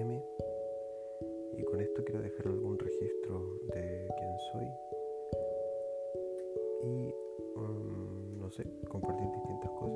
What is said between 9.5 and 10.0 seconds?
cosas.